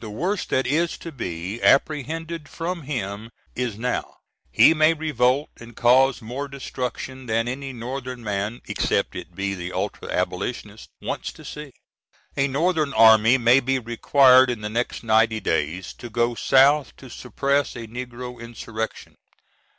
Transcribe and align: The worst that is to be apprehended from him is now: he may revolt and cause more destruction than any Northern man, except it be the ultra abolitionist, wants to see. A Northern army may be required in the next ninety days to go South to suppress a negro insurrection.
The 0.00 0.10
worst 0.10 0.50
that 0.50 0.66
is 0.66 0.98
to 0.98 1.10
be 1.10 1.62
apprehended 1.62 2.50
from 2.50 2.82
him 2.82 3.30
is 3.56 3.78
now: 3.78 4.18
he 4.52 4.74
may 4.74 4.92
revolt 4.92 5.48
and 5.58 5.74
cause 5.74 6.20
more 6.20 6.48
destruction 6.48 7.24
than 7.24 7.48
any 7.48 7.72
Northern 7.72 8.22
man, 8.22 8.60
except 8.66 9.16
it 9.16 9.34
be 9.34 9.54
the 9.54 9.72
ultra 9.72 10.12
abolitionist, 10.12 10.90
wants 11.00 11.32
to 11.32 11.46
see. 11.46 11.72
A 12.36 12.46
Northern 12.46 12.92
army 12.92 13.38
may 13.38 13.58
be 13.60 13.78
required 13.78 14.50
in 14.50 14.60
the 14.60 14.68
next 14.68 15.02
ninety 15.02 15.40
days 15.40 15.94
to 15.94 16.10
go 16.10 16.34
South 16.34 16.94
to 16.98 17.08
suppress 17.08 17.74
a 17.74 17.86
negro 17.86 18.38
insurrection. 18.38 19.16